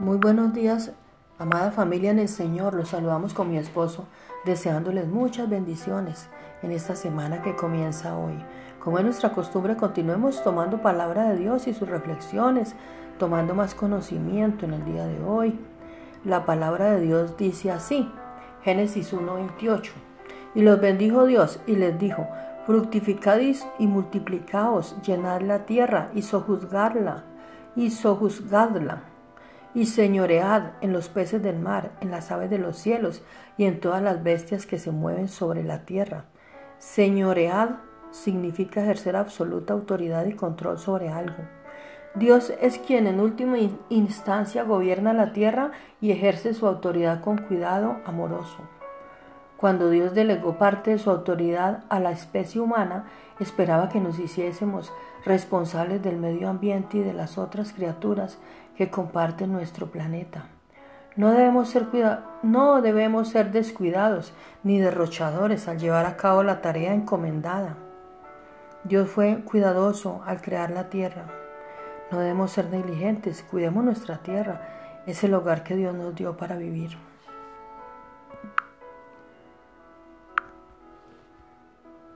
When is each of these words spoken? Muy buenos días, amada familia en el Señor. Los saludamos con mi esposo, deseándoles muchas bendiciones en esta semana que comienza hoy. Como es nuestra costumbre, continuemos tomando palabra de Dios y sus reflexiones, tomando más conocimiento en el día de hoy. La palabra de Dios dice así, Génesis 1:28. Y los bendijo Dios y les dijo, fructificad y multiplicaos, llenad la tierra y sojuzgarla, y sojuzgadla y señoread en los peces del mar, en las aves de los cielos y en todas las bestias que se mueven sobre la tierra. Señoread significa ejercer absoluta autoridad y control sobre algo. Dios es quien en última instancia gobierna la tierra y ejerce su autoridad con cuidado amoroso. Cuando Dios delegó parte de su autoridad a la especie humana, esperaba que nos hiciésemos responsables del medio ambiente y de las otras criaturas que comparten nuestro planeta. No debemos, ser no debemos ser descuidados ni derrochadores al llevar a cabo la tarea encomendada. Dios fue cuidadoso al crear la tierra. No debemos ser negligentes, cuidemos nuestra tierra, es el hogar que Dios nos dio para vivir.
Muy 0.00 0.16
buenos 0.16 0.54
días, 0.54 0.92
amada 1.40 1.72
familia 1.72 2.12
en 2.12 2.20
el 2.20 2.28
Señor. 2.28 2.72
Los 2.74 2.90
saludamos 2.90 3.34
con 3.34 3.50
mi 3.50 3.56
esposo, 3.56 4.06
deseándoles 4.44 5.08
muchas 5.08 5.50
bendiciones 5.50 6.28
en 6.62 6.70
esta 6.70 6.94
semana 6.94 7.42
que 7.42 7.56
comienza 7.56 8.16
hoy. 8.16 8.34
Como 8.78 8.98
es 8.98 9.04
nuestra 9.04 9.32
costumbre, 9.32 9.74
continuemos 9.74 10.40
tomando 10.44 10.82
palabra 10.82 11.28
de 11.28 11.38
Dios 11.38 11.66
y 11.66 11.74
sus 11.74 11.88
reflexiones, 11.88 12.76
tomando 13.18 13.56
más 13.56 13.74
conocimiento 13.74 14.66
en 14.66 14.74
el 14.74 14.84
día 14.84 15.04
de 15.04 15.20
hoy. 15.24 15.58
La 16.24 16.46
palabra 16.46 16.92
de 16.92 17.00
Dios 17.00 17.36
dice 17.36 17.72
así, 17.72 18.08
Génesis 18.62 19.12
1:28. 19.12 19.90
Y 20.54 20.62
los 20.62 20.80
bendijo 20.80 21.26
Dios 21.26 21.58
y 21.66 21.74
les 21.74 21.98
dijo, 21.98 22.28
fructificad 22.66 23.40
y 23.80 23.86
multiplicaos, 23.88 24.94
llenad 25.02 25.40
la 25.40 25.66
tierra 25.66 26.12
y 26.14 26.22
sojuzgarla, 26.22 27.24
y 27.74 27.90
sojuzgadla 27.90 29.17
y 29.78 29.86
señoread 29.86 30.72
en 30.80 30.92
los 30.92 31.08
peces 31.08 31.40
del 31.40 31.60
mar, 31.60 31.92
en 32.00 32.10
las 32.10 32.32
aves 32.32 32.50
de 32.50 32.58
los 32.58 32.76
cielos 32.76 33.22
y 33.56 33.64
en 33.64 33.78
todas 33.78 34.02
las 34.02 34.24
bestias 34.24 34.66
que 34.66 34.76
se 34.76 34.90
mueven 34.90 35.28
sobre 35.28 35.62
la 35.62 35.84
tierra. 35.84 36.24
Señoread 36.78 37.76
significa 38.10 38.82
ejercer 38.82 39.14
absoluta 39.14 39.74
autoridad 39.74 40.26
y 40.26 40.32
control 40.32 40.80
sobre 40.80 41.10
algo. 41.10 41.44
Dios 42.16 42.52
es 42.60 42.78
quien 42.78 43.06
en 43.06 43.20
última 43.20 43.56
instancia 43.88 44.64
gobierna 44.64 45.12
la 45.12 45.32
tierra 45.32 45.70
y 46.00 46.10
ejerce 46.10 46.54
su 46.54 46.66
autoridad 46.66 47.20
con 47.20 47.38
cuidado 47.38 47.98
amoroso. 48.04 48.77
Cuando 49.58 49.90
Dios 49.90 50.14
delegó 50.14 50.56
parte 50.56 50.92
de 50.92 50.98
su 50.98 51.10
autoridad 51.10 51.82
a 51.88 51.98
la 51.98 52.12
especie 52.12 52.60
humana, 52.60 53.06
esperaba 53.40 53.88
que 53.88 53.98
nos 53.98 54.20
hiciésemos 54.20 54.92
responsables 55.24 56.00
del 56.00 56.16
medio 56.16 56.48
ambiente 56.48 56.98
y 56.98 57.02
de 57.02 57.12
las 57.12 57.38
otras 57.38 57.72
criaturas 57.72 58.38
que 58.76 58.88
comparten 58.88 59.52
nuestro 59.52 59.88
planeta. 59.88 60.46
No 61.16 61.32
debemos, 61.32 61.70
ser 61.70 61.88
no 62.44 62.80
debemos 62.80 63.30
ser 63.30 63.50
descuidados 63.50 64.32
ni 64.62 64.78
derrochadores 64.78 65.66
al 65.66 65.80
llevar 65.80 66.06
a 66.06 66.16
cabo 66.16 66.44
la 66.44 66.60
tarea 66.60 66.94
encomendada. 66.94 67.76
Dios 68.84 69.10
fue 69.10 69.40
cuidadoso 69.44 70.22
al 70.24 70.40
crear 70.40 70.70
la 70.70 70.88
tierra. 70.88 71.24
No 72.12 72.20
debemos 72.20 72.52
ser 72.52 72.70
negligentes, 72.70 73.42
cuidemos 73.42 73.82
nuestra 73.84 74.18
tierra, 74.18 75.02
es 75.04 75.24
el 75.24 75.34
hogar 75.34 75.64
que 75.64 75.74
Dios 75.74 75.96
nos 75.96 76.14
dio 76.14 76.36
para 76.36 76.54
vivir. 76.54 76.96